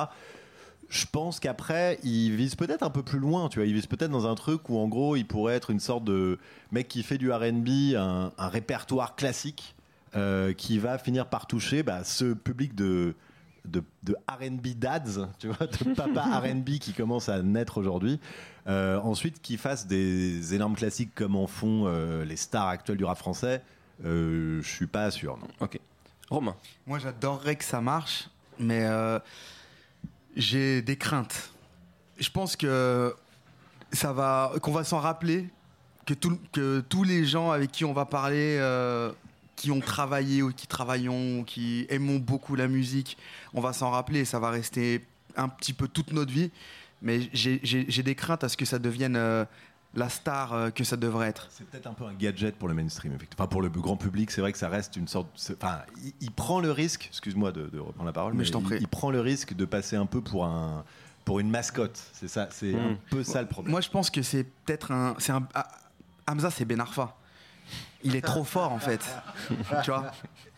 [0.88, 3.66] Je pense qu'après, il vise peut-être un peu plus loin, tu vois.
[3.66, 6.38] Il vise peut-être dans un truc où, en gros, il pourrait être une sorte de
[6.72, 9.74] mec qui fait du RB, un, un répertoire classique,
[10.16, 13.14] euh, qui va finir par toucher bah, ce public de,
[13.64, 18.20] de, de RB dads, tu vois, de papa RB qui commence à naître aujourd'hui.
[18.66, 23.04] Euh, ensuite, qui fasse des énormes classiques comme en font euh, les stars actuelles du
[23.04, 23.62] rap français.
[24.04, 25.48] Euh, je suis pas sûr, non.
[25.60, 25.78] Ok.
[26.30, 26.56] Romain.
[26.86, 29.18] Moi, j'adorerais que ça marche, mais euh,
[30.36, 31.50] j'ai des craintes.
[32.18, 33.14] Je pense que
[33.92, 35.48] ça va, qu'on va s'en rappeler,
[36.06, 39.12] que, tous les gens avec qui on va parler, euh,
[39.56, 43.16] qui ont travaillé ou qui travaillons, qui aimons beaucoup la musique,
[43.52, 44.24] on va s'en rappeler.
[44.24, 45.04] Ça va rester
[45.36, 46.50] un petit peu toute notre vie,
[47.02, 49.44] mais j'ai des craintes à ce que ça devienne euh,
[49.96, 51.46] la star euh, que ça devrait être.
[51.50, 53.44] C'est peut-être un peu un gadget pour le mainstream, effectivement.
[53.44, 55.28] Enfin, pour le grand public, c'est vrai que ça reste une sorte.
[55.60, 58.52] Enfin, il, il prend le risque, excuse-moi de, de reprendre la parole, Mais mais, je
[58.52, 58.78] t'en prie.
[58.80, 60.84] il prend le risque de passer un peu pour un
[61.24, 61.98] pour une mascotte.
[62.12, 63.70] C'est ça, c'est un peu ça le problème.
[63.70, 65.14] Moi, je pense que c'est peut-être un.
[65.18, 65.66] c'est un ah,
[66.26, 67.16] Hamza, c'est Ben Arfa.
[68.02, 69.00] Il est trop fort, en fait.
[69.84, 70.10] tu vois?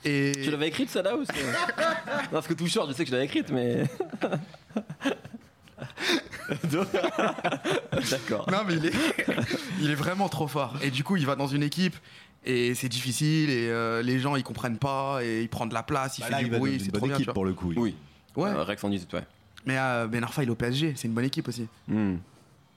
[0.04, 0.32] Et.
[0.42, 3.10] Tu l'avais écrite ça là ou c'est- Non, parce que tout short, je sais que
[3.10, 3.84] je l'avais écrite, mais.
[8.10, 8.50] D'accord.
[8.50, 8.92] Non, mais il est,
[9.80, 10.74] il est vraiment trop fort.
[10.82, 11.96] Et du coup, il va dans une équipe
[12.44, 15.82] et c'est difficile et euh, les gens ils comprennent pas et il prend de la
[15.82, 17.16] place, il Bah fait là, du il bruit, une c'est bonne trop bien.
[17.16, 17.34] équipe tu vois.
[17.34, 17.72] pour le coup.
[17.76, 17.96] Oui.
[18.36, 18.50] Ouais.
[18.50, 19.24] Euh, Rex en 18, ouais.
[19.64, 21.66] Mais euh, Ben Arfa, il est au PSG, c'est une bonne équipe aussi.
[21.88, 22.16] Hmm.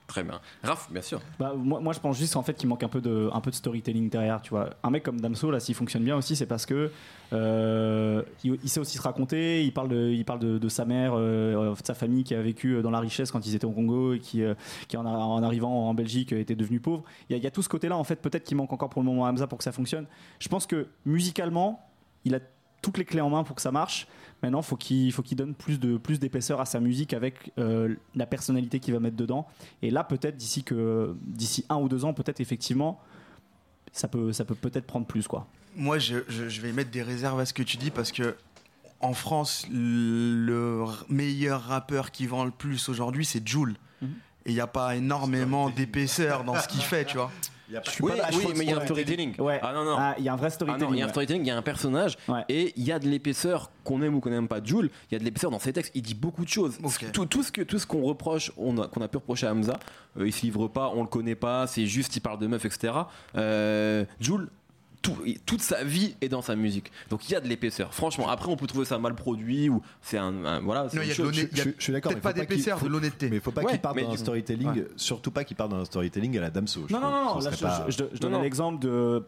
[0.10, 0.42] Très bien.
[0.64, 1.22] Raph, bien sûr.
[1.40, 3.56] Bah, moi, je pense juste en fait qu'il manque un peu de un peu de
[3.56, 6.92] storytelling derrière tu vois un mec comme Damso s'il fonctionne bien aussi c'est parce que
[7.32, 11.76] euh, il, sait aussi se raconter il parle de il parle de, sa mère euh,
[11.76, 14.20] de sa famille qui a vécu dans la richesse quand ils étaient au Congo et
[14.20, 14.56] qui euh,
[14.88, 15.06] qui en,
[15.44, 18.04] arrivant en Belgique était devenu pauvre il y, y a tout ce côté là en
[18.04, 20.08] fait peut-être qu'il manque encore pour le moment à Hamza pour que ça fonctionne
[20.40, 21.88] je pense que musicalement
[22.26, 22.40] il a
[22.82, 24.08] toutes les clés en main pour que ça marche
[24.42, 27.96] Maintenant, faut qu'il faut qu'il donne plus de plus d'épaisseur à sa musique avec euh,
[28.16, 29.48] la personnalité qu'il va mettre dedans.
[29.82, 33.02] Et là, peut-être d'ici que d'ici un ou deux ans, peut-être effectivement,
[33.92, 35.48] ça peut ça peut peut-être prendre plus quoi.
[35.76, 38.36] Moi, je, je- je vais mettre des réserves à ce que tu dis parce que
[39.02, 43.76] en France, le meilleur rappeur qui vend le plus aujourd'hui, c'est Joule.
[44.02, 44.10] Mhm.
[44.46, 47.32] Et il n'y a pas énormément d'épaisseur dans ce qu'il fait, tu vois.
[47.70, 48.86] Il y a pas- Oui, pas- je oui crois que mais il y a un
[48.86, 49.40] storytelling.
[49.40, 49.60] Ouais.
[49.62, 49.96] Ah non, non.
[49.98, 50.88] Ah, il y a un vrai Ah storytelling.
[50.90, 52.44] non, il y a un storytelling, il y a un personnage Ouais.
[52.50, 54.60] et il y a de l'épaisseur qu'on aime ou qu'on n'aime pas.
[54.64, 55.92] Jules, il y a de l'épaisseur dans ses textes.
[55.96, 56.78] Il dit beaucoup de choses.
[57.14, 59.78] Tout, tout ce que tout ce qu'on reproche, a- qu'on a pu reprocher à Hamza,
[60.18, 62.66] euh, il se livre pas, on le connaît pas, c'est juste il parle de meufs,
[62.66, 62.94] etc.
[63.36, 64.50] Euh, Jules,
[65.02, 66.92] tout- toute sa vie est dans sa musique.
[67.10, 67.94] Donc il y a de l'épaisseur.
[67.94, 70.84] Franchement, après on peut trouver ça mal produit ou c'est un, un- voilà.
[70.84, 71.34] Non, il y a une de chose.
[71.54, 72.12] je, je suis d'accord.
[72.12, 73.30] Peut-être mais pas d'épaisseur, faut- de l'honnêteté.
[73.30, 74.88] Mais il faut pas Ouais, qu'il parte dans un du- storytelling, Ouais.
[74.96, 76.82] surtout pas qu'il parte dans un storytelling à la Damso.
[76.90, 78.42] Non, non, non, non, là, je, pas- je- je donnais non.
[78.44, 78.86] l'exemple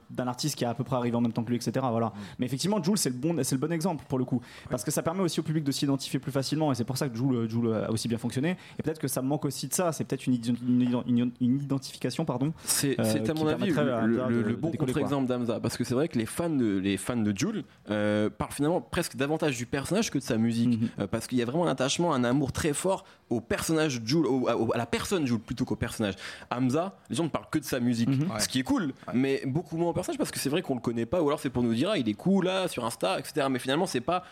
[0.09, 1.71] d'un artiste qui est à peu près arrivé en même temps que lui, etc.
[1.89, 2.11] Voilà.
[2.39, 4.41] Mais effectivement, Jules, c'est le, bon, c'est le bon exemple pour le coup.
[4.69, 6.71] Parce que ça permet aussi au public de s'identifier plus facilement.
[6.71, 8.57] Et c'est pour ça que Jules, Jules a aussi bien fonctionné.
[8.79, 9.91] Et peut-être que ça me manque aussi de ça.
[9.91, 10.33] C'est peut-être une,
[10.67, 12.53] une, une- une identification, pardon.
[12.65, 16.25] C'est euh, à mon avis le, bon contre-exemple d'Amza parce que c'est vrai que les
[16.25, 20.23] fans de, les fans de Jules euh, parlent finalement presque davantage du personnage que de
[20.23, 20.89] sa musique Mhm.
[20.99, 24.25] Euh, parce qu'il y a vraiment un attachement, un amour très fort au personnage Jules,
[24.25, 26.15] au- au- à la personne Jules plutôt qu'au personnage.
[26.49, 28.27] Hamza, les gens ne parlent que de sa musique, Mhm.
[28.39, 30.81] ce qui est cool, mais beaucoup moins au personnage parce que c'est vrai qu'on le
[30.81, 33.19] connaît pas ou alors c'est pour nous dire ah, il est cool là sur Insta,
[33.19, 33.47] etc.
[33.49, 34.23] Mais finalement c'est pas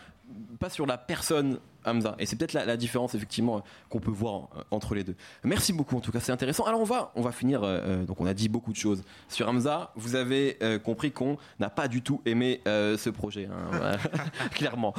[0.60, 2.14] pas sur la personne Hamza.
[2.18, 5.14] Et c'est peut-être la, la différence effectivement qu'on peut voir euh, entre les deux.
[5.44, 6.64] Merci beaucoup en tout cas, c'est intéressant.
[6.64, 7.62] Alors on va on va finir.
[7.62, 9.92] euh, euh, donc on a dit beaucoup de choses sur Hamza.
[9.96, 13.96] Vous avez euh, compris qu'on n'a pas du tout aimé euh, ce projet, hein,
[14.52, 14.94] clairement.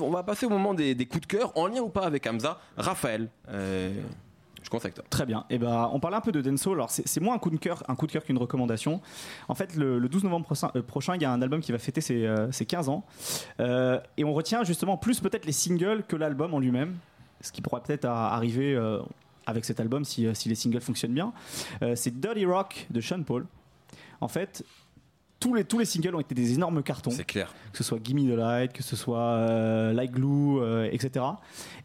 [0.00, 2.26] On va passer au moment des, des coups de cœur en lien ou pas avec
[2.26, 2.58] Hamza.
[2.76, 3.28] Raphaël,
[4.68, 5.08] je.
[5.10, 5.44] Très bien.
[5.50, 6.72] Et ben, on parlait un peu de Denso.
[6.72, 9.00] Alors, c'est moins un coup de cœur, un coup de cœur qu'une recommandation.
[9.48, 11.72] En fait, le, le 12 novembre prochain, euh, prochain, il y a un album qui
[11.72, 13.04] va fêter ses, euh, ses 15 ans.
[13.60, 16.96] Euh, et on retient justement plus peut-être les singles que l'album en lui-même.
[17.40, 19.00] Ce qui pourrait peut-être arriver euh,
[19.46, 21.32] avec cet album si, euh, si les singles fonctionnent bien.
[21.82, 23.46] Euh, c'est Dirty Rock de Sean Paul.
[24.20, 24.64] En fait,
[25.38, 27.54] tous les, tous les singles ont été des énormes cartons C'est clair.
[27.70, 31.24] que ce soit Gimme the Light, que ce soit euh, Like Glue, euh, etc.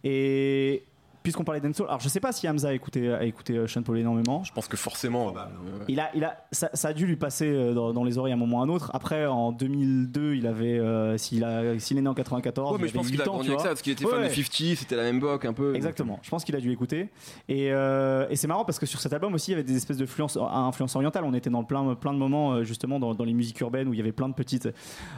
[0.05, 0.83] Et
[1.23, 3.83] puisqu'on parlait d'Ensoul, alors je sais pas si Hamza a écouté, a écouté euh, Sean
[3.83, 4.43] Paul énormément.
[4.43, 5.29] Je pense que forcément.
[5.29, 5.41] euh,
[5.87, 8.33] Il a, il a, ça, ça a dû lui passer euh, dans, dans les oreilles
[8.33, 8.89] à un moment ou à un autre.
[8.93, 12.85] Après, en 2002, il avait, euh, s'il a, s'il est né en 94, Ouais, mais
[12.87, 14.21] il je pense qu'il a 8 ans, grandi avec ça parce qu'il était Ouais, fan
[14.21, 14.29] ouais.
[14.29, 15.75] de 50, c'était la même époque un peu.
[15.75, 16.19] Exactement.
[16.21, 17.09] Je pense qu'il a dû écouter.
[17.49, 19.75] Et, euh, et c'est marrant parce que sur cet album aussi, il y avait des
[19.77, 21.23] espèces de influences, influences orientales.
[21.25, 23.97] On était dans plein, plein de moments justement dans, dans les musiques urbaines où il
[23.97, 24.69] y avait plein de petites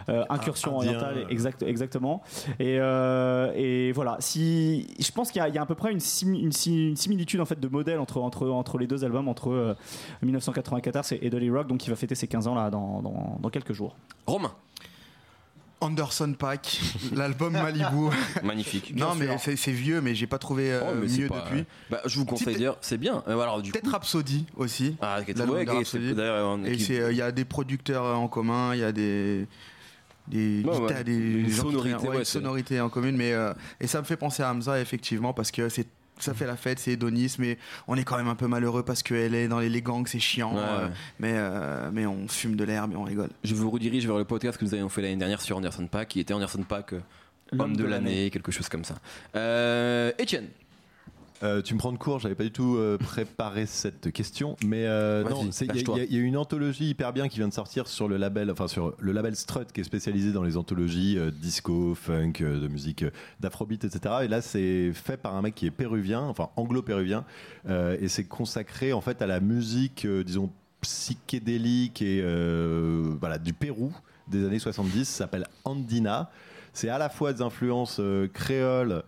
[0.09, 0.95] euh, incursions Indien.
[0.95, 1.25] orientales.
[1.29, 2.21] Exact, exactement.
[2.59, 4.17] Et, euh, et voilà.
[4.19, 6.51] Si je pense qu'il y, a- il y a à peu près une, simi- une,
[6.51, 9.73] si- une similitude en fait de modèle entre entre entre les deux albums, entre euh,
[10.21, 13.37] 1994 et, et Dolly Rock, donc qui va fêter ses 15 ans là dans, dans,
[13.41, 13.95] dans quelques jours.
[14.27, 14.51] Romain,
[15.81, 16.79] Anderson Pack,
[17.13, 18.09] l'album Malibu.
[18.41, 18.95] magnifique.
[18.95, 21.65] non, mais c'est c'est vieux, mais j'ai pas trouvé euh, Oh, mieux pas- depuis.
[21.89, 23.21] Bah, je vous conseille d'ailleurs, c'est bien.
[23.27, 24.95] Euh, alors, du Peut-être coup, Rhapsody aussi.
[25.01, 26.15] Ah, ouais, Rhapsody.
[26.65, 29.45] Et c'est, euh, il y a des producteurs euh, en commun, il y a des
[30.27, 33.15] des Ouais, des Une gens qui sonorité, travaillent- ouais, ouais, une c'est- sonorité en commune,
[33.17, 35.87] mais euh, et ça me fait penser à Hamza effectivement parce que c'est
[36.19, 37.57] ça fait la fête, c'est hédoniste, mais
[37.87, 40.19] on est quand même un peu malheureux parce qu'elle est dans les, les gangs, c'est
[40.19, 40.93] chiant, Ouais, euh, ouais.
[41.19, 43.29] mais euh, mais on fume de l'herbe et on rigole.
[43.43, 46.09] Je vous redirige vers le podcast que nous avions fait l'année dernière sur Anderson Pack,
[46.09, 46.99] qui était Anderson Pack, euh,
[47.57, 48.95] homme de l'année, quelque chose comme ça.
[49.35, 50.47] Euh, Etienne,
[51.41, 54.85] Euh, tu me prends de court, j'avais pas du tout euh, préparé cette question, mais
[54.85, 58.07] euh, non, il y, a- y une anthologie hyper bien qui vient de sortir sur
[58.07, 62.33] le label, enfin sur le label Strut qui est spécialisé dans les anthologies disco, funk,
[62.39, 63.03] de musique
[63.41, 64.15] d'afrobeat, etc.
[64.23, 67.25] Et là, c'est fait par un mec qui est péruvien, enfin anglo-péruvien,
[67.69, 70.49] et c'est consacré en fait à la musique, disons
[70.81, 72.21] psychédélique et
[73.19, 73.91] voilà du Pérou
[74.27, 75.05] des années 70.
[75.05, 76.29] Ça s'appelle Andina.
[76.73, 77.99] C'est à la fois des influences
[78.33, 79.03] créoles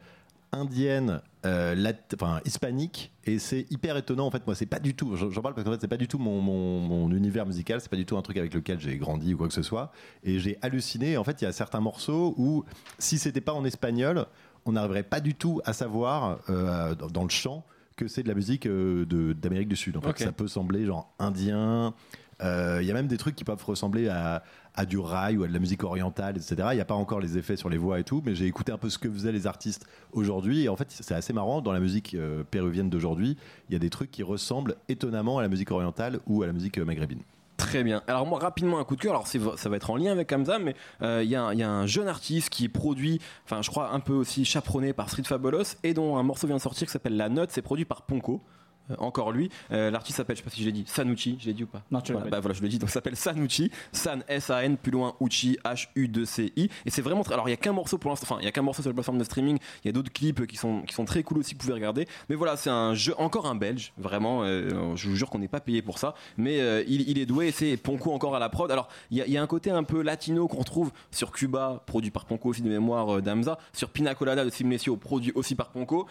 [0.55, 4.25] indienne, euh, lat- enfin hispanique, et c'est hyper étonnant.
[4.25, 5.15] En fait, moi, c'est pas du tout.
[5.15, 7.81] J'en parle parce qu'en fait, c'est pas du tout mon, mon, mon univers musical.
[7.81, 9.91] C'est pas du tout un truc avec lequel j'ai grandi ou quoi que ce soit.
[10.23, 11.17] Et j'ai halluciné.
[11.17, 12.63] En fait, il y a certains morceaux où,
[12.99, 14.25] si c'était pas en espagnol,
[14.65, 17.63] on n'arriverait pas du tout à savoir euh, dans, dans le chant
[17.97, 19.95] que c'est de la musique euh, d'Amérique du Sud.
[19.97, 21.93] En fait, ça peut sembler genre indien.
[22.41, 24.43] Euh, Il y a même des trucs qui peuvent ressembler à,
[24.77, 26.55] à du rail ou à de la musique orientale, etc.
[26.71, 28.71] Il n'y a pas encore les effets sur les voix et tout, mais j'ai écouté
[28.71, 30.63] un peu ce que faisaient les artistes aujourd'hui.
[30.63, 31.61] Et en fait, c'est assez marrant.
[31.61, 33.38] Dans la musique euh, péruvienne d'aujourd'hui,
[33.69, 36.53] il y a des trucs qui ressemblent étonnamment à la musique orientale ou à la
[36.53, 37.21] musique euh, maghrébine.
[37.57, 38.03] Très bien.
[38.07, 39.13] Alors moi rapidement un coup de cœur.
[39.13, 41.59] Alors ça va être en lien avec Hamza, mais euh, il y, a un- il
[41.59, 44.91] y a un jeune artiste qui est produit, enfin je crois un peu aussi chaperonné
[44.91, 47.51] par Street Fabulous et dont un morceau vient de sortir qui s'appelle La Note.
[47.51, 48.41] C'est produit par Ponko.
[48.91, 49.49] Euh, encore lui.
[49.71, 51.67] Euh, L'artiste s'appelle, je sais pas si je l'ai dit, Sanucci, je l'ai dit ou
[51.67, 53.71] pas Non, tu l'as voilà, pas bah voilà, je le dis, donc ça s'appelle Sanucci,
[53.91, 56.69] San S-A-N, plus loin Uchi, H-U-2-C-I.
[56.85, 57.33] Et c'est vraiment très.
[57.33, 58.89] Alors il y a qu'un morceau pour l'instant, enfin il y a qu'un morceau sur
[58.89, 61.39] la plateforme de streaming, il y a d'autres clips qui sont, qui sont très cool
[61.39, 62.07] aussi, que vous pouvez regarder.
[62.29, 65.47] Mais voilà, c'est un jeu, encore un belge, vraiment, euh, je vous jure qu'on n'est
[65.47, 68.71] pas payé pour ça, mais il, il est doué c'est Ponko encore à la prod.
[68.71, 71.31] Alors il y a, il y a un côté un peu latino qu'on retrouve sur
[71.31, 75.55] Cuba, produit par Ponko aussi de mémoire d'Amza, sur Pina Colada de Simnesio, produit aussi
[75.55, 76.07] par Ponko.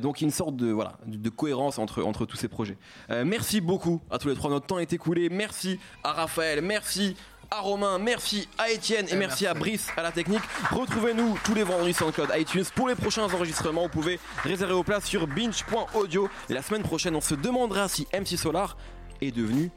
[0.00, 2.76] Donc une sorte de, voilà, de, de cohérence entre, entre tous ces projets.
[3.10, 5.28] Euh, merci beaucoup à tous les trois, notre temps est écoulé.
[5.28, 7.16] Merci à Raphaël, merci
[7.50, 9.46] à Romain, merci à Étienne et Eh, merci, merci.
[9.46, 10.42] à Brice à la technique.
[10.70, 13.82] Retrouvez-nous tous les vendredis sur le code iTunes pour les prochains enregistrements.
[13.82, 16.28] Vous pouvez réserver vos places sur binge.audio.
[16.50, 18.76] Et la semaine prochaine, on se demandera si MC Solar
[19.20, 19.70] est devenu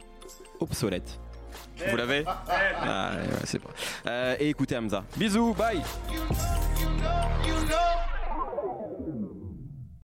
[0.60, 1.20] obsolète.
[1.89, 3.70] Vous l'avez ah, ouais, ouais, c'est bon.
[4.08, 5.04] Euh, Et écoutez Hamza.
[5.15, 6.18] Bisous, bye you
[6.98, 9.29] know, you know.